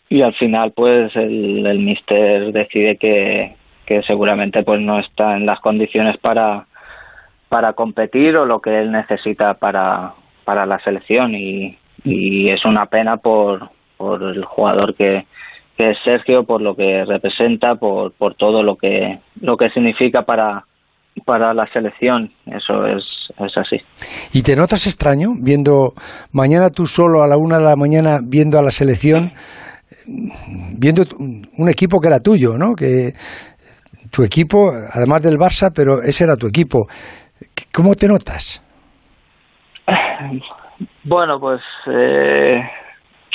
y 0.08 0.22
al 0.22 0.34
final 0.34 0.72
pues 0.72 1.14
el, 1.16 1.66
el 1.66 1.78
mister 1.80 2.52
decide 2.52 2.96
que, 2.96 3.56
que 3.86 4.02
seguramente 4.02 4.62
pues 4.62 4.80
no 4.80 4.98
está 5.00 5.36
en 5.36 5.46
las 5.46 5.60
condiciones 5.60 6.16
para 6.18 6.66
para 7.48 7.74
competir 7.74 8.36
o 8.36 8.46
lo 8.46 8.60
que 8.60 8.80
él 8.80 8.90
necesita 8.90 9.54
para 9.54 10.14
para 10.44 10.66
la 10.66 10.78
selección 10.80 11.34
y, 11.34 11.76
y 12.04 12.50
es 12.50 12.64
una 12.64 12.86
pena 12.86 13.16
por 13.16 13.70
por 13.96 14.22
el 14.22 14.44
jugador 14.44 14.94
que, 14.96 15.26
que 15.76 15.90
es 15.90 15.96
Sergio 16.04 16.44
por 16.44 16.60
lo 16.60 16.74
que 16.74 17.04
representa 17.04 17.76
por 17.76 18.12
por 18.12 18.34
todo 18.34 18.62
lo 18.62 18.76
que 18.76 19.20
lo 19.40 19.56
que 19.56 19.70
significa 19.70 20.22
para 20.22 20.64
para 21.24 21.52
la 21.54 21.66
selección 21.72 22.30
eso 22.46 22.86
es, 22.86 23.04
es 23.38 23.56
así 23.56 23.76
y 24.32 24.42
te 24.42 24.56
notas 24.56 24.86
extraño 24.86 25.30
viendo 25.44 25.92
mañana 26.32 26.70
tú 26.70 26.86
solo 26.86 27.22
a 27.22 27.28
la 27.28 27.36
una 27.36 27.58
de 27.58 27.64
la 27.64 27.76
mañana 27.76 28.18
viendo 28.28 28.58
a 28.58 28.62
la 28.62 28.70
selección 28.70 29.32
viendo 30.78 31.04
un 31.58 31.68
equipo 31.68 32.00
que 32.00 32.08
era 32.08 32.18
tuyo, 32.18 32.56
¿no? 32.58 32.74
Que 32.74 33.12
tu 34.10 34.22
equipo, 34.22 34.70
además 34.70 35.22
del 35.22 35.36
Barça, 35.36 35.70
pero 35.74 36.02
ese 36.02 36.24
era 36.24 36.36
tu 36.36 36.46
equipo. 36.46 36.86
¿Cómo 37.72 37.94
te 37.94 38.08
notas? 38.08 38.62
Bueno, 41.04 41.40
pues 41.40 41.60
eh, 41.86 42.62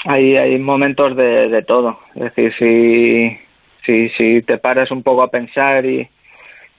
hay, 0.06 0.38
hay 0.38 0.58
momentos 0.60 1.16
de, 1.16 1.50
de 1.50 1.62
todo. 1.64 2.00
Es 2.16 2.36
decir, 2.36 2.54
si, 2.58 3.38
si, 3.86 4.10
si 4.18 4.42
te 4.44 4.58
paras 4.58 4.92
un 4.92 5.04
poco 5.04 5.24
a 5.24 5.32
pensar 5.32 5.86
y, 5.86 6.10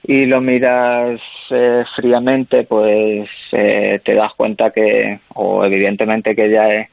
lo 0.07 0.41
miras 0.41 1.19
eh, 1.51 1.83
fríamente, 1.95 2.63
pues 2.63 3.29
eh, 3.51 3.99
te 4.03 4.13
das 4.13 4.33
cuenta 4.35 4.71
que, 4.71 5.19
o 5.35 5.63
evidentemente 5.65 6.35
que 6.35 6.49
ya 6.49 6.87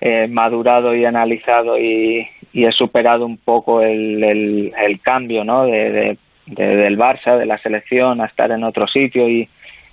he 0.00 0.28
madurado 0.28 0.94
y 0.94 1.04
analizado 1.04 1.78
y, 1.78 2.26
y 2.52 2.64
he 2.64 2.72
superado 2.72 3.26
un 3.26 3.36
poco 3.36 3.82
el, 3.82 4.22
el, 4.24 4.72
el 4.76 5.00
cambio 5.00 5.44
¿no? 5.44 5.66
de, 5.66 6.16
de, 6.46 6.66
del 6.76 6.96
Barça, 6.96 7.36
de 7.36 7.46
la 7.46 7.58
selección, 7.58 8.20
a 8.20 8.26
estar 8.26 8.50
en 8.50 8.64
otro 8.64 8.86
sitio 8.86 9.28
y 9.28 9.48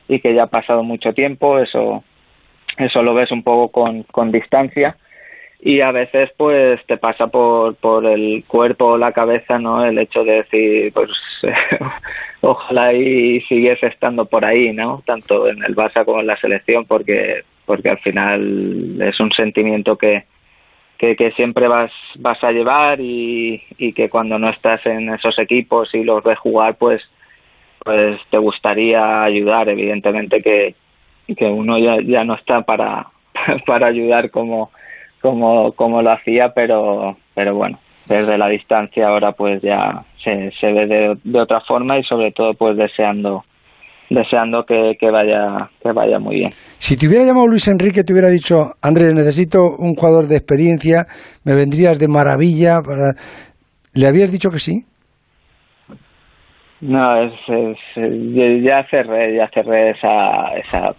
que 0.07 0.33
ya 0.33 0.43
ha 0.43 0.47
pasado 0.47 0.83
mucho 0.83 1.13
tiempo, 1.13 1.59
eso, 1.59 2.03
eso 2.77 3.01
lo 3.03 3.13
ves 3.13 3.31
un 3.31 3.43
poco 3.43 3.71
con, 3.71 4.03
con 4.03 4.31
distancia. 4.31 4.97
Y 5.59 5.81
a 5.81 5.91
veces 5.91 6.29
pues 6.37 6.85
te 6.85 6.97
pasa 6.97 7.27
por 7.27 7.75
por 7.75 8.05
el 8.05 8.43
cuerpo 8.45 8.85
o 8.85 8.97
la 8.97 9.13
cabeza 9.13 9.57
no 9.57 9.83
el 9.83 9.97
hecho 9.97 10.23
de 10.23 10.43
decir 10.43 10.93
pues 10.93 11.09
ojalá 12.41 12.93
y 12.93 13.41
sigues 13.41 13.81
estando 13.81 14.25
por 14.25 14.45
ahí 14.45 14.73
no 14.73 15.01
tanto 15.05 15.47
en 15.47 15.63
el 15.63 15.75
Barça 15.75 16.05
como 16.05 16.19
en 16.19 16.27
la 16.27 16.37
selección 16.37 16.85
porque 16.85 17.43
porque 17.65 17.89
al 17.89 17.97
final 17.99 19.01
es 19.01 19.19
un 19.19 19.31
sentimiento 19.31 19.97
que 19.97 20.25
que, 20.99 21.15
que 21.15 21.31
siempre 21.31 21.67
vas 21.67 21.91
vas 22.19 22.43
a 22.43 22.51
llevar 22.51 22.99
y, 23.01 23.63
y 23.77 23.93
que 23.93 24.09
cuando 24.09 24.37
no 24.37 24.49
estás 24.49 24.85
en 24.85 25.09
esos 25.09 25.39
equipos 25.39 25.89
y 25.95 26.03
los 26.03 26.23
ves 26.23 26.37
jugar 26.37 26.75
pues 26.75 27.01
pues 27.83 28.19
te 28.29 28.37
gustaría 28.37 29.23
ayudar 29.23 29.69
evidentemente 29.69 30.41
que 30.41 30.75
que 31.27 31.45
uno 31.45 31.77
ya 31.79 31.97
ya 32.05 32.23
no 32.23 32.35
está 32.35 32.61
para 32.61 33.07
para 33.65 33.87
ayudar 33.87 34.31
como 34.31 34.69
como, 35.25 35.71
como 35.71 36.03
lo 36.03 36.11
hacía, 36.11 36.49
pero, 36.53 37.17
pero 37.33 37.55
bueno, 37.55 37.79
desde 38.07 38.37
la 38.37 38.47
distancia 38.47 39.07
ahora 39.07 39.31
pues 39.31 39.59
ya 39.63 40.03
se, 40.23 40.51
se 40.59 40.71
ve 40.71 40.85
de, 40.85 41.17
de 41.23 41.41
otra 41.41 41.61
forma 41.61 41.97
y 41.97 42.03
sobre 42.03 42.31
todo 42.31 42.51
pues 42.51 42.77
deseando 42.77 43.43
deseando 44.07 44.63
que, 44.65 44.93
que, 44.99 45.09
vaya 45.09 45.67
que 45.81 45.91
vaya 45.93 46.19
muy 46.19 46.35
bien. 46.35 46.51
Si 46.77 46.95
te 46.95 47.07
hubiera 47.07 47.25
llamado 47.25 47.47
Luis 47.47 47.67
Enrique, 47.67 48.03
te 48.03 48.13
hubiera 48.13 48.29
dicho, 48.29 48.73
Andrés, 48.83 49.15
necesito 49.15 49.75
un 49.79 49.95
jugador 49.95 50.27
de 50.27 50.37
experiencia, 50.37 51.07
me 51.43 51.55
vendrías 51.55 51.97
de 51.97 52.07
maravilla. 52.07 52.81
Para... 52.85 53.13
¿Le 53.95 54.05
habías 54.05 54.31
dicho 54.31 54.51
que 54.51 54.59
sí? 54.59 54.85
No, 56.81 57.19
es, 57.23 57.33
es, 57.47 57.77
ya 58.63 58.85
cerré, 58.91 59.35
ya 59.35 59.49
cerré 59.51 59.89
esa, 59.89 60.55
esa, 60.59 60.95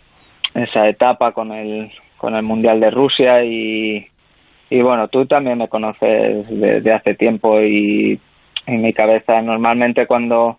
esa 0.57 0.89
etapa 0.89 1.33
con 1.33 1.53
el, 1.53 1.91
con 2.17 2.35
el 2.35 2.43
Mundial 2.43 2.81
de 2.81 2.91
Rusia 2.91 3.45
y, 3.45 4.07
y 4.71 4.83
bueno, 4.83 5.09
tú 5.09 5.27
también 5.27 5.59
me 5.59 5.69
conoces 5.69 6.49
desde 6.49 6.93
hace 6.93 7.15
tiempo 7.15 7.61
y 7.61 8.19
en 8.67 8.83
mi 8.83 8.93
cabeza 8.93 9.41
normalmente 9.43 10.07
cuando 10.07 10.59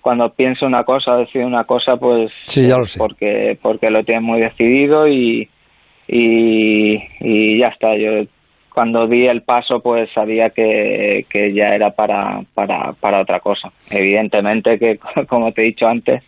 cuando 0.00 0.34
pienso 0.34 0.66
una 0.66 0.84
cosa, 0.84 1.16
decido 1.16 1.46
una 1.46 1.64
cosa, 1.64 1.96
pues 1.96 2.30
sí, 2.44 2.68
ya 2.68 2.76
lo 2.76 2.84
sé. 2.84 2.98
porque 2.98 3.56
porque 3.62 3.88
lo 3.88 4.04
tienes 4.04 4.22
muy 4.22 4.38
decidido 4.38 5.08
y, 5.08 5.48
y, 6.06 7.02
y 7.20 7.58
ya 7.58 7.68
está. 7.68 7.96
Yo 7.96 8.10
cuando 8.74 9.06
di 9.06 9.26
el 9.26 9.42
paso, 9.42 9.80
pues 9.80 10.10
sabía 10.12 10.50
que, 10.50 11.24
que 11.30 11.54
ya 11.54 11.74
era 11.74 11.92
para, 11.92 12.42
para, 12.52 12.92
para 12.92 13.22
otra 13.22 13.40
cosa. 13.40 13.72
Evidentemente 13.90 14.78
que, 14.78 14.98
como 15.28 15.52
te 15.52 15.62
he 15.62 15.66
dicho 15.66 15.86
antes, 15.86 16.22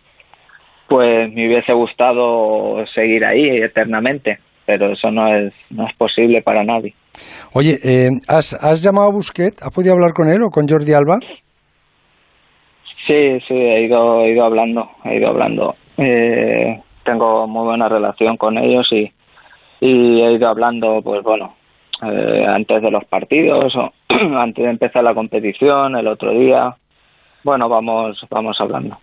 pues 0.87 1.31
me 1.33 1.47
hubiese 1.47 1.73
gustado 1.73 2.85
seguir 2.93 3.25
ahí 3.25 3.61
eternamente, 3.61 4.37
pero 4.65 4.91
eso 4.91 5.11
no 5.11 5.27
es, 5.33 5.53
no 5.69 5.87
es 5.87 5.95
posible 5.95 6.41
para 6.41 6.63
nadie. 6.63 6.93
Oye, 7.53 7.77
eh, 7.83 8.09
¿has, 8.27 8.53
¿has 8.53 8.83
llamado 8.83 9.07
a 9.07 9.11
Busquets? 9.11 9.61
¿Has 9.63 9.73
podido 9.73 9.93
hablar 9.93 10.13
con 10.13 10.29
él 10.29 10.41
o 10.43 10.49
con 10.49 10.67
Jordi 10.67 10.93
Alba? 10.93 11.19
Sí, 13.07 13.39
sí, 13.47 13.53
he 13.53 13.85
ido, 13.85 14.21
he 14.21 14.33
ido 14.33 14.43
hablando, 14.43 14.89
he 15.05 15.17
ido 15.17 15.29
hablando. 15.29 15.75
Eh, 15.97 16.79
tengo 17.03 17.47
muy 17.47 17.65
buena 17.65 17.87
relación 17.87 18.35
con 18.37 18.57
ellos 18.57 18.85
y, 18.91 19.09
y 19.79 20.21
he 20.21 20.33
ido 20.33 20.49
hablando, 20.49 21.01
pues 21.01 21.23
bueno, 21.23 21.53
eh, 22.03 22.45
antes 22.45 22.81
de 22.81 22.91
los 22.91 23.05
partidos 23.05 23.73
o 23.75 23.91
antes 24.37 24.63
de 24.63 24.69
empezar 24.69 25.03
la 25.03 25.15
competición, 25.15 25.95
el 25.95 26.07
otro 26.07 26.31
día. 26.31 26.75
Bueno, 27.47 27.69
vamos, 27.69 28.19
vamos 28.29 28.57
hablando. 28.59 28.97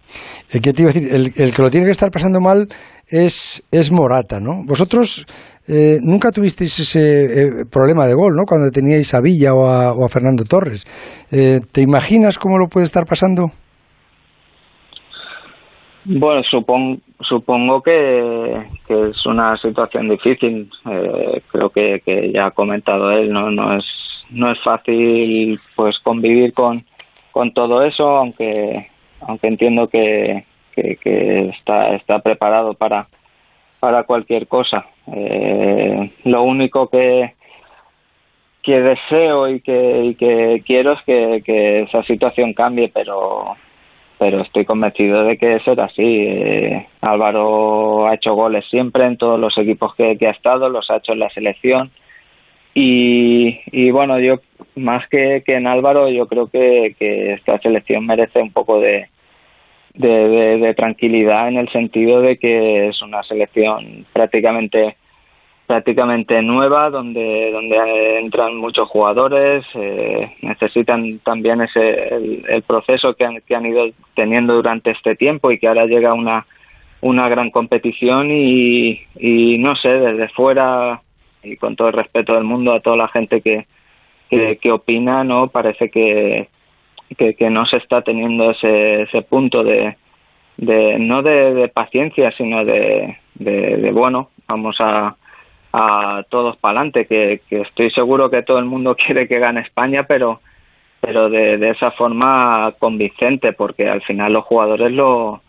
Eh, 0.52 0.60
¿Qué 0.62 0.74
te 0.74 0.82
iba 0.82 0.90
a 0.90 0.92
decir? 0.92 1.08
El, 1.10 1.32
el, 1.42 1.50
que 1.50 1.62
lo 1.62 1.70
tiene 1.70 1.86
que 1.86 1.92
estar 1.92 2.10
pasando 2.10 2.40
mal 2.40 2.68
es, 3.08 3.66
es 3.72 3.90
Morata, 3.90 4.38
¿no? 4.38 4.60
Vosotros 4.68 5.24
eh, 5.66 5.96
nunca 6.02 6.30
tuvisteis 6.30 6.78
ese 6.78 7.24
eh, 7.24 7.64
problema 7.72 8.04
de 8.04 8.12
gol, 8.12 8.36
¿no? 8.36 8.42
Cuando 8.46 8.70
teníais 8.70 9.14
a 9.14 9.22
Villa 9.22 9.54
o 9.54 9.64
a, 9.64 9.94
o 9.94 10.04
a 10.04 10.10
Fernando 10.10 10.44
Torres. 10.44 10.84
Eh, 11.32 11.60
¿Te 11.72 11.80
imaginas 11.80 12.38
cómo 12.38 12.58
lo 12.58 12.68
puede 12.68 12.84
estar 12.84 13.06
pasando? 13.06 13.46
Bueno, 16.04 16.42
supongo, 16.42 17.00
supongo 17.26 17.80
que, 17.80 17.96
que 18.86 19.08
es 19.08 19.24
una 19.24 19.56
situación 19.56 20.10
difícil. 20.10 20.68
Eh, 20.84 21.40
creo 21.50 21.70
que, 21.70 22.02
que 22.04 22.30
ya 22.30 22.48
ha 22.48 22.50
comentado 22.50 23.10
él, 23.10 23.32
no, 23.32 23.50
no 23.50 23.78
es 23.78 23.84
no 24.30 24.50
es 24.50 24.58
fácil 24.64 25.60
pues 25.76 25.96
convivir 26.02 26.52
con, 26.52 26.78
con 27.34 27.52
todo 27.52 27.82
eso, 27.82 28.16
aunque 28.16 28.86
aunque 29.22 29.48
entiendo 29.48 29.88
que, 29.88 30.44
que, 30.72 31.48
está 31.48 31.94
está 31.96 32.20
preparado 32.20 32.74
para 32.74 33.08
para 33.80 34.04
cualquier 34.04 34.46
cosa. 34.46 34.86
Eh, 35.12 36.12
lo 36.22 36.44
único 36.44 36.88
que 36.88 37.34
que 38.62 38.80
deseo 38.80 39.48
y 39.48 39.60
que, 39.60 40.04
y 40.04 40.14
que 40.14 40.62
quiero 40.64 40.92
es 40.92 41.02
que, 41.02 41.42
que 41.44 41.82
esa 41.82 42.04
situación 42.04 42.54
cambie, 42.54 42.88
pero 42.88 43.56
pero 44.16 44.42
estoy 44.42 44.64
convencido 44.64 45.24
de 45.24 45.36
que 45.36 45.58
será 45.64 45.86
así. 45.86 46.02
Eh, 46.04 46.86
Álvaro 47.00 48.06
ha 48.06 48.14
hecho 48.14 48.34
goles 48.34 48.64
siempre 48.70 49.06
en 49.06 49.16
todos 49.16 49.40
los 49.40 49.58
equipos 49.58 49.92
que, 49.96 50.16
que 50.16 50.28
ha 50.28 50.30
estado, 50.30 50.68
los 50.68 50.88
ha 50.88 50.98
hecho 50.98 51.14
en 51.14 51.18
la 51.18 51.30
selección. 51.30 51.90
Y, 52.74 53.60
y 53.66 53.90
bueno, 53.92 54.18
yo 54.18 54.40
más 54.74 55.08
que, 55.08 55.42
que 55.46 55.54
en 55.54 55.66
Álvaro, 55.66 56.08
yo 56.10 56.26
creo 56.26 56.48
que, 56.48 56.96
que 56.98 57.34
esta 57.34 57.58
selección 57.60 58.04
merece 58.04 58.40
un 58.40 58.52
poco 58.52 58.80
de, 58.80 59.08
tranquilidad 60.76 61.48
en 61.48 61.56
el 61.56 61.68
sentido 61.70 62.20
de 62.20 62.36
que 62.36 62.88
es 62.88 63.00
una 63.00 63.22
selección 63.22 64.04
prácticamente 64.12 64.96
prácticamente 65.68 66.42
nueva 66.42 66.90
donde 66.90 67.50
donde 67.52 68.18
entran 68.18 68.56
muchos 68.56 68.88
jugadores 68.88 69.64
eh, 69.74 70.34
necesitan 70.42 71.20
también 71.20 71.60
ese 71.60 72.08
el, 72.08 72.44
el 72.48 72.62
proceso 72.62 73.14
que 73.14 73.24
han, 73.24 73.40
que 73.40 73.54
han 73.54 73.66
ido 73.66 73.86
teniendo 74.16 74.54
durante 74.54 74.90
este 74.90 75.14
tiempo 75.14 75.52
y 75.52 75.58
que 75.60 75.68
ahora 75.68 75.86
llega 75.86 76.12
una 76.12 76.44
una 77.00 77.28
gran 77.28 77.50
competición 77.50 78.30
y, 78.32 79.00
y 79.16 79.58
no 79.58 79.76
sé 79.76 79.88
desde 79.88 80.28
fuera 80.30 81.00
y 81.44 81.56
con 81.56 81.76
todo 81.76 81.88
el 81.88 81.94
respeto 81.94 82.34
del 82.34 82.44
mundo 82.44 82.72
a 82.72 82.80
toda 82.80 82.96
la 82.96 83.08
gente 83.08 83.40
que 83.40 83.66
que, 84.30 84.56
que 84.56 84.72
opina 84.72 85.22
no 85.22 85.48
parece 85.48 85.90
que, 85.90 86.48
que 87.16 87.34
que 87.34 87.50
no 87.50 87.66
se 87.66 87.76
está 87.76 88.02
teniendo 88.02 88.50
ese 88.50 89.02
ese 89.02 89.22
punto 89.22 89.62
de 89.62 89.96
de 90.56 90.98
no 90.98 91.22
de, 91.22 91.54
de 91.54 91.68
paciencia 91.68 92.32
sino 92.36 92.64
de, 92.64 93.18
de, 93.34 93.76
de 93.76 93.92
bueno 93.92 94.30
vamos 94.48 94.76
a 94.80 95.16
a 95.76 96.22
todos 96.28 96.56
para 96.58 96.78
adelante, 96.78 97.04
que, 97.04 97.40
que, 97.48 97.62
estoy 97.62 97.90
seguro 97.90 98.30
que 98.30 98.44
todo 98.44 98.60
el 98.60 98.64
mundo 98.64 98.94
quiere 99.06 99.26
que 99.26 99.40
gane 99.40 99.60
España, 99.60 100.04
pero 100.04 100.40
pero 101.00 101.28
de, 101.28 101.58
de 101.58 101.70
esa 101.70 101.90
forma 101.90 102.72
convincente, 102.78 103.52
porque 103.52 103.86
al 103.90 104.00
final 104.02 104.32
los 104.32 104.44
jugadores 104.44 104.90
lo, 104.90 105.42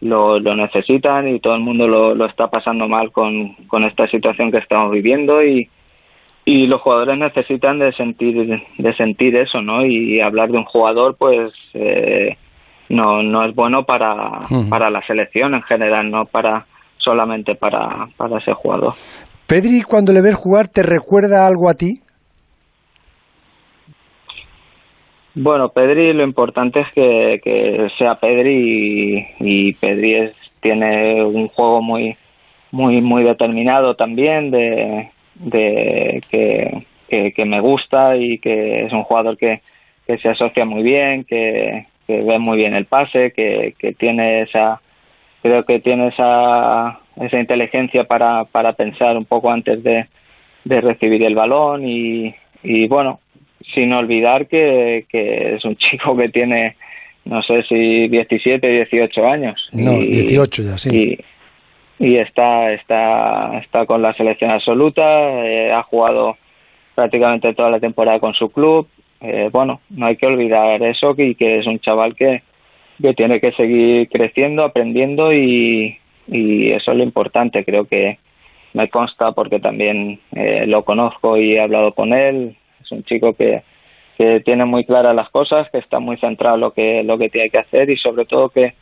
lo, 0.00 0.38
lo 0.38 0.54
necesitan 0.54 1.28
y 1.28 1.40
todo 1.40 1.54
el 1.54 1.62
mundo 1.62 1.86
lo, 1.88 2.14
lo 2.14 2.26
está 2.26 2.48
pasando 2.48 2.88
mal 2.88 3.12
con, 3.12 3.54
con 3.66 3.84
esta 3.84 4.06
situación 4.08 4.50
que 4.50 4.58
estamos 4.58 4.90
viviendo 4.90 5.42
y, 5.42 5.68
y 6.44 6.66
los 6.66 6.80
jugadores 6.82 7.18
necesitan 7.18 7.78
de 7.78 7.92
sentir 7.92 8.62
de 8.78 8.94
sentir 8.94 9.36
eso 9.36 9.60
no 9.62 9.84
y 9.84 10.20
hablar 10.20 10.50
de 10.50 10.58
un 10.58 10.64
jugador 10.64 11.16
pues 11.18 11.52
eh, 11.74 12.36
no 12.88 13.22
no 13.22 13.44
es 13.44 13.54
bueno 13.54 13.84
para 13.84 14.14
uh 14.14 14.44
-huh. 14.44 14.68
para 14.68 14.90
la 14.90 15.04
selección 15.06 15.54
en 15.54 15.62
general 15.62 16.10
no 16.10 16.26
para 16.26 16.66
solamente 16.98 17.54
para 17.54 18.08
para 18.16 18.38
ese 18.38 18.52
jugador 18.52 18.94
Pedri, 19.46 19.82
cuando 19.82 20.12
le 20.12 20.22
ves 20.22 20.34
jugar, 20.34 20.66
¿te 20.66 20.82
recuerda 20.82 21.46
algo 21.46 21.68
a 21.68 21.74
ti? 21.74 22.00
Bueno, 25.38 25.68
Pedri, 25.68 26.14
lo 26.14 26.24
importante 26.24 26.80
es 26.80 26.90
que, 26.94 27.42
que 27.44 27.88
sea 27.98 28.14
Pedri 28.14 29.28
y, 29.38 29.74
Pedri 29.74 30.14
es, 30.14 30.34
tiene 30.62 31.22
un 31.22 31.48
juego 31.48 31.82
muy, 31.82 32.16
muy, 32.72 33.02
muy 33.02 33.22
determinado 33.22 33.94
también, 33.96 34.50
de, 34.50 35.10
de 35.34 36.22
que, 36.30 36.86
que, 37.10 37.32
que, 37.32 37.44
me 37.44 37.60
gusta 37.60 38.16
y 38.16 38.38
que 38.38 38.86
es 38.86 38.92
un 38.94 39.02
jugador 39.02 39.36
que, 39.36 39.60
que 40.06 40.16
se 40.16 40.30
asocia 40.30 40.64
muy 40.64 40.82
bien, 40.82 41.24
que, 41.24 41.84
que 42.06 42.22
ve 42.22 42.38
muy 42.38 42.56
bien 42.56 42.74
el 42.74 42.86
pase, 42.86 43.32
que, 43.32 43.74
que 43.78 43.92
tiene 43.92 44.40
esa, 44.40 44.80
creo 45.42 45.66
que 45.66 45.80
tiene 45.80 46.08
esa 46.08 47.00
esa 47.20 47.38
inteligencia 47.38 48.04
para, 48.04 48.44
para 48.46 48.72
pensar 48.72 49.18
un 49.18 49.26
poco 49.26 49.50
antes 49.50 49.82
de, 49.82 50.06
de 50.64 50.80
recibir 50.80 51.22
el 51.24 51.34
balón 51.34 51.86
y, 51.86 52.34
y 52.62 52.88
bueno, 52.88 53.20
sin 53.74 53.92
olvidar 53.92 54.46
que, 54.46 55.06
que 55.08 55.54
es 55.56 55.64
un 55.64 55.76
chico 55.76 56.16
que 56.16 56.28
tiene, 56.28 56.76
no 57.24 57.42
sé 57.42 57.62
si 57.64 58.08
17, 58.08 58.66
18 58.66 59.26
años. 59.26 59.68
No, 59.72 59.94
y, 59.94 60.06
18 60.06 60.62
ya, 60.62 60.78
sí. 60.78 61.18
Y, 61.98 62.06
y, 62.06 62.16
está, 62.18 62.72
está, 62.72 63.58
está 63.58 63.86
con 63.86 64.02
la 64.02 64.14
selección 64.14 64.50
absoluta, 64.50 65.02
eh, 65.44 65.72
ha 65.72 65.82
jugado 65.82 66.36
prácticamente 66.94 67.54
toda 67.54 67.70
la 67.70 67.80
temporada 67.80 68.20
con 68.20 68.34
su 68.34 68.50
club. 68.50 68.88
Eh, 69.20 69.48
bueno, 69.50 69.80
no 69.90 70.06
hay 70.06 70.16
que 70.16 70.26
olvidar 70.26 70.82
eso 70.82 71.14
y 71.16 71.34
que 71.34 71.58
es 71.58 71.66
un 71.66 71.78
chaval 71.80 72.14
que, 72.14 72.42
que 73.00 73.14
tiene 73.14 73.40
que 73.40 73.52
seguir 73.52 74.08
creciendo, 74.08 74.62
aprendiendo 74.62 75.32
y, 75.32 75.98
y 76.28 76.70
eso 76.72 76.92
es 76.92 76.98
lo 76.98 77.02
importante 77.02 77.64
creo 77.64 77.86
que 77.86 78.18
me 78.76 78.90
consta 78.90 79.32
porque 79.32 79.58
también 79.58 80.20
eh, 80.32 80.66
lo 80.66 80.84
conozco 80.84 81.38
y 81.38 81.54
he 81.54 81.60
hablado 81.60 81.92
con 81.92 82.12
él. 82.12 82.56
Es 82.86 82.92
un 82.92 83.02
chico 83.04 83.34
que, 83.34 83.62
que 84.16 84.40
tiene 84.40 84.64
muy 84.64 84.84
claras 84.84 85.14
las 85.14 85.28
cosas, 85.30 85.68
que 85.70 85.78
está 85.78 85.98
muy 85.98 86.16
centrado 86.18 86.54
en 86.54 86.60
lo 86.60 86.70
que, 86.70 87.02
lo 87.02 87.18
que 87.18 87.28
tiene 87.28 87.50
que 87.50 87.58
hacer 87.58 87.90
y 87.90 87.96
sobre 87.96 88.24
todo 88.24 88.48
que, 88.48 88.74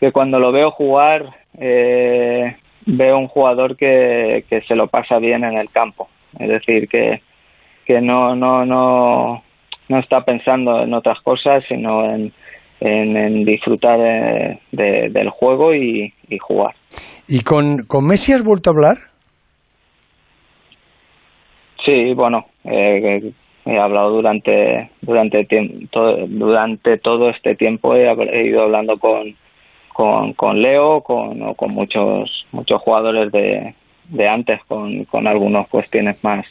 que 0.00 0.10
cuando 0.10 0.40
lo 0.40 0.50
veo 0.50 0.70
jugar 0.70 1.26
eh, 1.58 2.56
veo 2.86 3.18
un 3.18 3.28
jugador 3.28 3.76
que, 3.76 4.44
que 4.48 4.62
se 4.62 4.74
lo 4.74 4.88
pasa 4.88 5.18
bien 5.18 5.44
en 5.44 5.56
el 5.56 5.70
campo. 5.70 6.08
Es 6.38 6.48
decir, 6.48 6.88
que, 6.88 7.22
que 7.84 8.00
no, 8.00 8.34
no, 8.34 8.64
no, 8.64 9.42
no 9.88 9.98
está 9.98 10.24
pensando 10.24 10.82
en 10.82 10.94
otras 10.94 11.20
cosas, 11.20 11.62
sino 11.68 12.04
en, 12.04 12.32
en, 12.80 13.44
disfrutar 13.44 13.98
de, 14.72 15.10
del 15.10 15.30
juego 15.30 15.74
y, 15.74 16.12
jugar. 16.40 16.74
¿Y 17.28 17.42
con, 17.42 17.84
con 17.84 18.06
Messi 18.06 18.32
has 18.32 18.42
vuelto 18.42 18.70
a 18.70 18.72
hablar? 18.72 18.96
Sí, 21.84 22.14
bueno, 22.14 22.46
eh, 22.64 23.32
he 23.64 23.78
hablado 23.78 24.10
durante 24.10 24.90
durante 25.00 25.46
todo, 25.90 26.26
durante 26.26 26.98
todo 26.98 27.30
este 27.30 27.54
tiempo 27.54 27.94
he, 27.94 28.46
ido 28.46 28.62
hablando 28.62 28.98
con, 28.98 29.36
con, 29.92 30.32
con 30.32 30.60
Leo 30.60 31.02
con 31.02 31.42
o 31.42 31.54
con 31.54 31.72
muchos 31.72 32.46
muchos 32.52 32.80
jugadores 32.82 33.30
de, 33.32 33.74
de 34.08 34.28
antes 34.28 34.60
con, 34.66 35.04
con 35.04 35.26
algunos 35.26 35.68
pues 35.68 35.88
tienes 35.90 36.22
más 36.24 36.44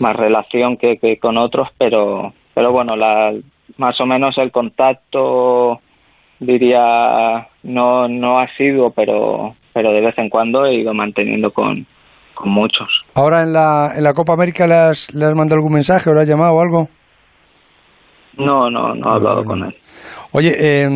más 0.00 0.16
relación 0.16 0.76
que, 0.76 0.98
que, 0.98 1.18
con 1.18 1.38
otros 1.38 1.68
pero 1.78 2.32
pero 2.54 2.72
bueno 2.72 2.96
la 2.96 3.32
más 3.78 4.00
o 4.00 4.06
menos 4.06 4.36
el 4.38 4.52
contacto 4.52 5.80
diría 6.40 7.48
no 7.62 8.08
no 8.08 8.38
ha 8.38 8.48
sido 8.56 8.90
pero 8.90 9.54
pero 9.74 9.92
de 9.92 10.00
vez 10.00 10.16
en 10.18 10.30
cuando 10.30 10.64
he 10.64 10.76
ido 10.76 10.94
manteniendo 10.94 11.52
con, 11.52 11.86
con 12.34 12.50
muchos 12.50 12.88
ahora 13.14 13.42
en 13.42 13.52
la 13.52 13.92
en 13.96 14.04
la 14.04 14.12
Copa 14.12 14.32
América 14.32 14.66
le 14.66 14.74
has, 14.74 15.14
le 15.14 15.24
has 15.24 15.36
mandado 15.36 15.56
algún 15.56 15.74
mensaje 15.74 16.10
o 16.10 16.14
le 16.14 16.22
has 16.22 16.28
llamado 16.28 16.54
o 16.54 16.60
algo 16.60 16.88
no 18.38 18.70
no 18.70 18.94
no 18.94 19.12
he 19.12 19.16
hablado 19.16 19.42
con 19.42 19.64
él 19.64 19.74
Oye, 20.36 20.52
eh, 20.58 20.88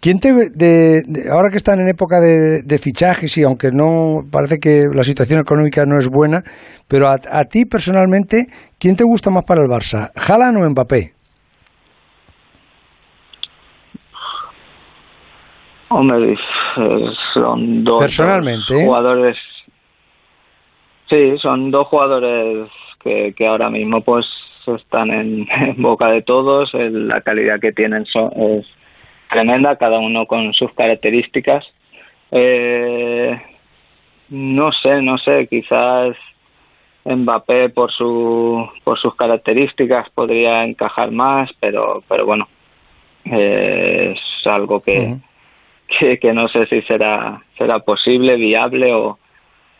¿quién 0.00 0.20
te 0.20 0.32
de, 0.32 1.02
ahora 1.32 1.48
que 1.50 1.56
están 1.56 1.80
en 1.80 1.88
época 1.88 2.20
de, 2.20 2.62
de, 2.62 2.78
fichajes 2.78 3.36
y 3.38 3.42
aunque 3.42 3.70
no 3.72 4.20
parece 4.30 4.58
que 4.60 4.84
la 4.94 5.02
situación 5.02 5.40
económica 5.40 5.84
no 5.84 5.98
es 5.98 6.08
buena, 6.08 6.42
pero 6.86 7.08
a, 7.08 7.16
a, 7.32 7.44
ti 7.46 7.64
personalmente, 7.64 8.46
¿quién 8.78 8.94
te 8.94 9.02
gusta 9.02 9.30
más 9.30 9.42
para 9.44 9.62
el 9.62 9.66
Barça, 9.66 10.12
Haaland 10.14 10.58
o 10.58 10.70
Mbappé? 10.70 11.16
Hombre, 15.88 16.36
son 17.34 17.84
dos, 17.84 18.00
personalmente, 18.00 18.80
¿eh? 18.80 18.84
jugadores. 18.84 19.36
Sí, 21.08 21.38
son 21.38 21.70
dos 21.70 21.86
jugadores 21.88 22.68
que, 23.02 23.32
que 23.36 23.46
ahora 23.46 23.70
mismo 23.70 24.00
pues 24.00 24.26
están 24.66 25.10
en, 25.10 25.46
boca 25.76 26.08
de 26.08 26.22
todos, 26.22 26.70
la 26.74 27.20
calidad 27.20 27.60
que 27.60 27.72
tienen 27.72 28.04
son, 28.06 28.32
es 28.36 28.66
tremenda, 29.30 29.76
cada 29.76 29.98
uno 29.98 30.26
con 30.26 30.52
sus 30.52 30.72
características. 30.72 31.64
Eh, 32.32 33.40
no 34.30 34.72
sé, 34.72 35.02
no 35.02 35.18
sé, 35.18 35.46
quizás 35.46 36.16
Mbappé 37.04 37.68
por 37.68 37.92
su 37.92 38.68
por 38.82 38.98
sus 38.98 39.14
características 39.14 40.10
podría 40.10 40.64
encajar 40.64 41.12
más, 41.12 41.48
pero 41.60 42.02
pero 42.08 42.26
bueno, 42.26 42.48
eh, 43.26 44.14
es 44.16 44.46
algo 44.46 44.80
que, 44.80 45.14
que, 45.86 46.18
que 46.18 46.32
no 46.32 46.48
sé 46.48 46.66
si 46.66 46.82
será 46.82 47.40
será 47.56 47.78
posible, 47.78 48.34
viable 48.34 48.92
o 48.92 49.18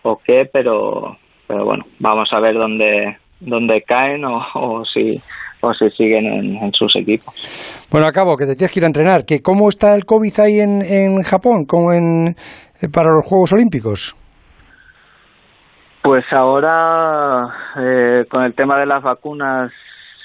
o 0.07 0.19
qué, 0.25 0.49
pero 0.53 1.17
pero 1.47 1.65
bueno, 1.65 1.85
vamos 1.99 2.29
a 2.33 2.41
ver 2.41 2.55
dónde 2.55 3.17
donde 3.41 3.83
caen 3.83 4.25
o, 4.25 4.85
si 4.93 5.21
o 5.61 5.73
si 5.75 5.91
siguen 5.91 6.27
en, 6.27 6.73
sus 6.73 6.95
equipos. 6.97 7.89
Bueno, 7.91 8.07
acabo, 8.07 8.37
que 8.37 8.47
te 8.47 8.57
tienes 8.57 8.73
que 8.73 8.81
ir 8.81 8.85
a 8.85 8.89
entrenar. 8.89 9.25
¿Que 9.27 9.43
¿Cómo 9.43 9.69
está 9.69 9.95
el 9.95 10.05
COVID 10.05 10.41
ahí 10.41 10.61
en, 10.61 10.83
en 10.83 11.23
Japón 11.23 11.65
como 11.67 11.93
en, 11.93 12.29
eh, 12.29 12.89
para 12.93 13.11
los 13.11 13.27
Juegos 13.27 13.53
Olímpicos? 13.53 14.17
Pues 16.03 16.25
ahora, 16.31 17.49
eh, 17.79 18.25
con 18.31 18.45
el 18.45 18.55
tema 18.55 18.79
de 18.79 18.87
las 18.87 19.03
vacunas, 19.03 19.73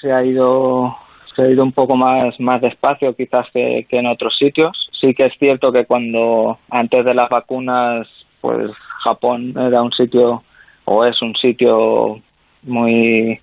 se 0.00 0.12
ha 0.12 0.24
ido 0.24 0.96
se 1.34 1.42
ha 1.42 1.48
ido 1.48 1.64
un 1.64 1.72
poco 1.72 1.96
más, 1.96 2.38
más 2.40 2.60
despacio 2.60 3.14
quizás 3.14 3.46
que, 3.52 3.86
que 3.88 3.98
en 3.98 4.06
otros 4.06 4.34
sitios. 4.38 4.76
Sí 5.00 5.14
que 5.14 5.26
es 5.26 5.32
cierto 5.38 5.72
que 5.72 5.86
cuando 5.86 6.58
antes 6.70 7.04
de 7.04 7.14
las 7.14 7.28
vacunas, 7.30 8.06
pues 8.40 8.70
Japón 9.02 9.54
era 9.56 9.82
un 9.82 9.92
sitio 9.92 10.42
o 10.84 11.04
es 11.04 11.20
un 11.22 11.34
sitio 11.36 12.20
muy 12.62 13.40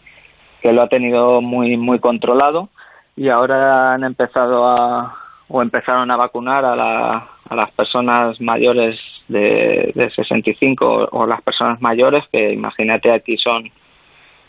que 0.62 0.74
lo 0.74 0.82
ha 0.82 0.88
tenido 0.88 1.41
muy 1.41 1.78
muy 1.78 2.00
controlado 2.00 2.69
y 3.15 3.30
ahora 3.30 3.93
han 3.93 4.04
empezado 4.04 4.67
a 4.67 5.15
o 5.48 5.62
empezaron 5.62 6.12
a 6.12 6.17
vacunar 6.17 6.63
a, 6.63 6.76
la, 6.76 7.28
a 7.50 7.56
las 7.56 7.72
personas 7.72 8.39
mayores 8.39 9.00
de, 9.28 9.91
de 9.95 10.10
65 10.12 11.10
o, 11.12 11.26
las 11.26 11.41
personas 11.41 11.82
mayores 11.82 12.24
que 12.32 12.54
imagínate 12.54 13.12
aquí 13.12 13.38
son 13.38 13.69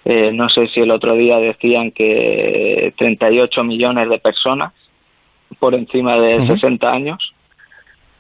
eh, 0.05 0.31
no 0.33 0.49
sé 0.49 0.69
si 0.69 0.81
el 0.81 0.91
otro 0.91 1.15
día 1.15 1.39
decían 1.39 1.91
que 1.91 2.95
38 2.97 3.65
millones 3.65 4.09
de 4.09 4.19
personas 4.19 4.73
por 5.59 5.75
encima 5.75 6.17
de 6.17 6.41
60 6.41 6.89
años 6.89 7.30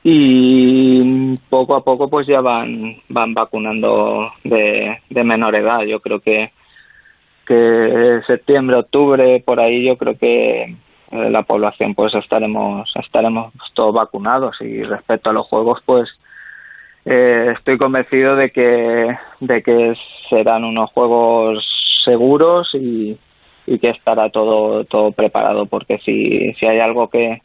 y 0.02 1.36
poco 1.50 1.74
a 1.74 1.84
poco 1.84 2.08
pues 2.08 2.26
ya 2.26 2.40
van 2.40 2.96
van 3.08 3.34
vacunando 3.34 4.32
de, 4.44 4.98
de 5.10 5.24
menor 5.24 5.54
edad. 5.54 5.82
Yo 5.82 6.00
creo 6.00 6.20
que 6.20 6.52
que 7.46 8.20
septiembre 8.26 8.76
octubre 8.76 9.42
por 9.44 9.60
ahí 9.60 9.84
yo 9.84 9.96
creo 9.96 10.16
que 10.16 10.62
eh, 10.62 11.30
la 11.30 11.42
población 11.42 11.94
pues 11.94 12.14
estaremos 12.14 12.90
estaremos 12.96 13.52
todos 13.74 13.94
vacunados. 13.94 14.56
Y 14.60 14.82
respecto 14.82 15.30
a 15.30 15.34
los 15.34 15.46
juegos 15.46 15.80
pues 15.84 16.08
eh, 17.04 17.52
estoy 17.56 17.76
convencido 17.76 18.36
de 18.36 18.50
que 18.50 19.18
de 19.40 19.62
que 19.62 19.94
serán 20.30 20.64
unos 20.64 20.90
juegos 20.92 21.66
seguros 22.04 22.70
y, 22.74 23.18
y 23.66 23.78
que 23.78 23.90
estará 23.90 24.30
todo 24.30 24.84
todo 24.84 25.12
preparado. 25.12 25.66
Porque 25.66 25.98
si 25.98 26.54
si 26.54 26.64
hay 26.66 26.80
algo 26.80 27.10
que 27.10 27.42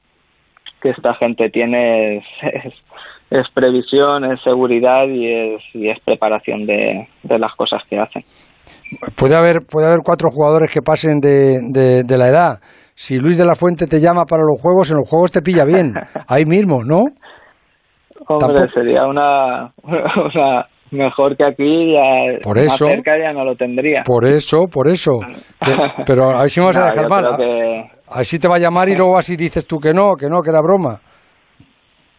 que 0.86 0.91
esta 0.91 1.15
gente 1.15 1.50
tiene 1.50 2.17
es, 2.17 2.24
es, 3.32 3.50
previsión, 3.56 4.24
es 4.24 4.39
seguridad 4.43 5.08
y 5.08 5.26
es, 5.26 5.63
y 5.74 5.89
es 5.89 6.00
preparación 6.06 6.67
de, 6.67 7.08
de, 7.24 7.39
las 7.39 7.56
cosas 7.56 7.82
que 7.89 7.98
hacen. 7.98 8.21
Puede 9.17 9.36
haber, 9.36 9.65
puede 9.67 9.88
haber 9.88 10.02
cuatro 10.06 10.30
jugadores 10.30 10.71
que 10.71 10.84
pasen 10.84 11.19
de, 11.21 12.04
de, 12.06 12.17
la 12.19 12.28
edad. 12.28 12.60
Si 12.93 13.17
Luis 13.19 13.36
de 13.36 13.45
la 13.45 13.56
Fuente 13.56 13.88
te 13.88 14.00
llama 14.00 14.26
para 14.26 14.43
los 14.43 14.62
juegos, 14.62 14.91
en 14.91 14.98
los 14.98 15.10
juegos 15.10 15.32
te 15.32 15.41
pilla 15.41 15.65
bien, 15.65 15.95
ahí 16.28 16.45
mismo, 16.45 16.84
¿no? 16.84 17.06
Hombre, 18.28 18.69
sería 18.71 19.08
una, 19.08 19.71
una, 19.84 20.67
mejor 20.95 21.38
que 21.38 21.45
aquí 21.45 21.93
ya 21.93 22.39
por 22.41 22.58
eso, 22.58 22.86
más 22.86 22.95
cerca 22.95 23.17
ya 23.17 23.34
no 23.34 23.43
lo 23.43 23.55
tendría. 23.55 24.03
Por 24.03 24.25
eso, 24.25 24.65
por 24.71 24.88
eso. 24.88 25.12
pero 26.05 26.39
ahí 26.39 26.49
sí 26.49 26.60
vamos 26.60 26.77
a 26.77 26.91
dejar 26.91 27.10
mal. 27.10 27.25
Así 28.10 28.39
te 28.39 28.47
va 28.47 28.55
a 28.55 28.60
llamar 28.60 28.89
y 28.89 28.95
luego 28.97 29.17
así 29.17 29.36
dices 29.36 29.65
tú 29.65 29.79
que 29.79 29.93
no, 29.93 30.15
que 30.15 30.27
no, 30.29 30.41
que 30.41 30.49
era 30.49 30.62
broma. 30.62 30.99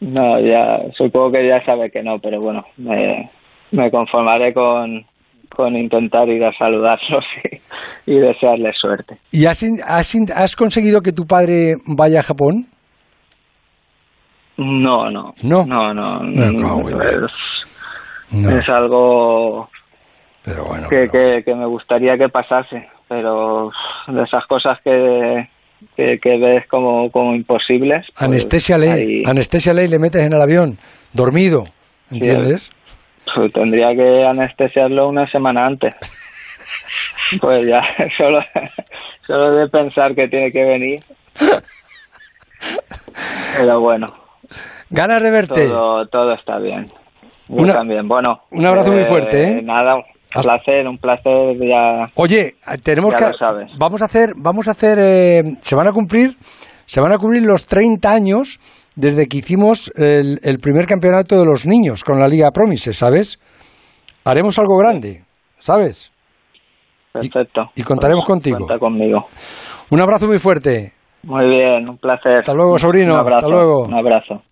No, 0.00 0.38
ya 0.40 0.78
supongo 0.96 1.32
que 1.32 1.48
ya 1.48 1.64
sabe 1.64 1.90
que 1.90 2.02
no, 2.02 2.18
pero 2.18 2.40
bueno, 2.40 2.62
me, 2.76 3.30
me 3.72 3.90
conformaré 3.90 4.52
con, 4.52 5.04
con 5.48 5.74
intentar 5.74 6.28
ir 6.28 6.44
a 6.44 6.52
saludarlos 6.52 7.24
y, 8.06 8.12
y 8.12 8.18
desearles 8.18 8.76
suerte. 8.78 9.16
¿Y 9.32 9.46
has, 9.46 9.64
has, 9.86 10.14
has 10.34 10.54
conseguido 10.54 11.00
que 11.00 11.12
tu 11.12 11.24
padre 11.24 11.74
vaya 11.96 12.20
a 12.20 12.22
Japón? 12.22 12.66
No, 14.58 15.10
no. 15.10 15.34
No, 15.42 15.64
no, 15.64 15.92
no. 15.92 16.20
no, 16.22 16.82
es, 18.32 18.46
es, 18.48 18.68
algo 18.68 19.68
pero 20.44 20.64
bueno, 20.64 20.88
que, 20.88 21.08
Que, 21.08 21.42
que 21.44 21.54
me 21.54 21.66
gustaría 21.66 22.16
que 22.16 22.28
pasase, 22.28 22.88
pero 23.08 23.70
de 24.06 24.22
esas 24.22 24.44
cosas 24.46 24.78
que, 24.82 25.48
que, 25.96 26.18
que 26.18 26.38
ves 26.38 26.66
como, 26.68 27.10
como 27.10 27.34
imposibles. 27.34 28.06
Pues 28.14 28.22
anestesia 28.22 28.78
ley, 28.78 29.22
anestesia 29.26 29.72
ley 29.72 29.88
le 29.88 29.98
metes 29.98 30.22
en 30.22 30.32
el 30.32 30.40
avión, 30.40 30.78
dormido, 31.12 31.64
¿entiendes? 32.10 32.70
pues 33.34 33.52
tendría 33.52 33.94
que 33.94 34.24
anestesiarlo 34.24 35.08
una 35.08 35.28
semana 35.30 35.66
antes. 35.66 35.94
pues 37.40 37.66
ya, 37.66 37.80
solo, 38.18 38.40
solo 39.26 39.56
de 39.56 39.68
pensar 39.68 40.14
que 40.14 40.28
tiene 40.28 40.52
que 40.52 40.64
venir. 40.64 41.00
Pero 43.58 43.80
bueno. 43.80 44.06
Ganas 44.90 45.22
de 45.22 45.30
verte. 45.30 45.66
Todo, 45.66 46.06
todo 46.06 46.32
está 46.34 46.58
bien. 46.58 46.86
Yo 47.48 47.72
también. 47.72 48.06
Bueno. 48.08 48.40
Un 48.50 48.66
abrazo 48.66 48.92
muy 48.92 49.04
fuerte, 49.04 49.42
¿eh? 49.42 49.62
Nada, 49.62 49.96
un 49.96 50.02
placer, 50.42 50.86
un 50.86 50.98
placer 50.98 51.56
ya. 51.58 52.06
Oye, 52.14 52.54
tenemos 52.82 53.14
que 53.14 53.24
vamos 53.78 54.02
a 54.02 54.04
hacer 54.06 54.32
vamos 54.36 54.68
a 54.68 54.72
hacer 54.72 54.98
eh, 55.00 55.42
se 55.60 55.76
van 55.76 55.88
a 55.88 55.92
cumplir 55.92 56.36
se 56.86 57.00
van 57.00 57.12
a 57.12 57.18
cumplir 57.18 57.42
los 57.42 57.66
30 57.66 58.12
años 58.12 58.58
desde 58.96 59.26
que 59.26 59.38
hicimos 59.38 59.92
el, 59.96 60.58
primer 60.60 60.86
campeonato 60.86 61.38
de 61.38 61.44
los 61.44 61.66
niños 61.66 62.02
con 62.02 62.18
la 62.18 62.28
Liga 62.28 62.50
Promises, 62.50 62.96
¿sabes? 62.96 63.38
haremos 64.24 64.58
algo 64.58 64.76
grande, 64.78 65.22
¿sabes? 65.58 66.12
Perfecto. 67.12 67.70
Y, 67.74 67.82
contaremos 67.82 68.24
Pues, 68.24 68.34
contigo. 68.34 68.58
Cuenta 68.58 68.78
conmigo. 68.78 69.26
Un 69.90 70.00
abrazo 70.00 70.26
muy 70.26 70.38
fuerte. 70.38 70.92
Muy 71.22 71.46
bien, 71.46 71.88
un 71.88 71.96
placer. 71.96 72.38
Hasta 72.38 72.52
luego, 72.52 72.78
sobrino. 72.78 73.14
Un 73.14 73.20
abrazo, 73.20 73.36
Hasta 73.36 73.48
luego. 73.48 73.84
Un 73.84 73.94
abrazo. 73.94 74.42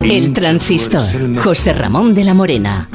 El 0.00 0.32
transistor. 0.32 1.04
José 1.42 1.72
Ramón 1.72 2.14
de 2.14 2.24
la 2.24 2.34
Morena. 2.34 2.88